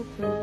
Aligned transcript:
open. 0.00 0.39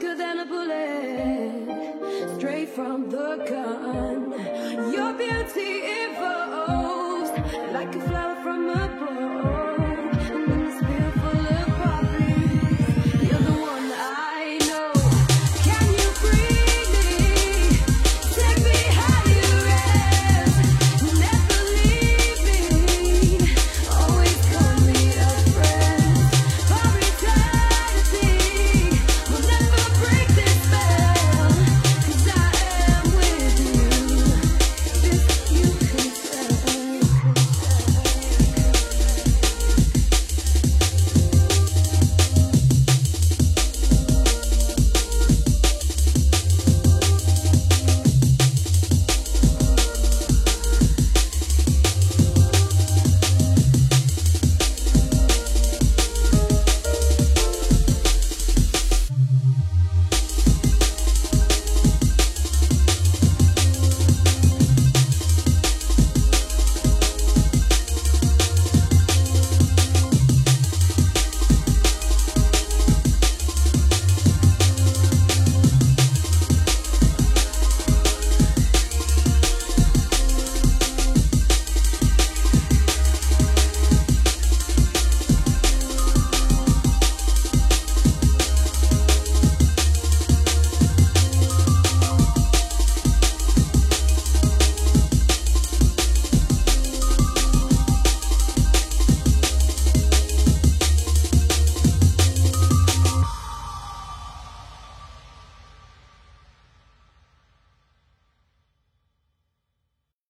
Quicker 0.00 0.16
than 0.16 0.40
a 0.40 0.46
bullet, 0.46 2.38
straight 2.38 2.68
from 2.70 3.10
the 3.10 3.36
gun. 3.46 4.32
Your 4.92 5.12
beauty 5.12 5.82
evolves 6.06 7.30
like 7.72 7.94
a 7.94 8.00
flower 8.08 8.42
from 8.42 8.70
a 8.70 8.88
bowl. 8.98 9.59